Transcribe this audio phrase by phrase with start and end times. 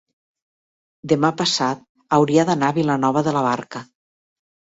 [1.13, 1.83] demà passat
[2.17, 3.85] hauria d'anar a Vilanova de la Barca.